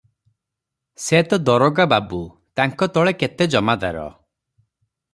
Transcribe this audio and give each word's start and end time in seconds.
ସେ 1.07 1.19
ତ 1.33 1.39
ଦରୋଗା 1.51 1.87
ବାବୁ, 1.93 2.23
ତାଙ୍କ 2.61 2.91
ତଳେ 2.99 3.17
କେତେ 3.21 3.51
ଜମାଦାର। 3.59 4.11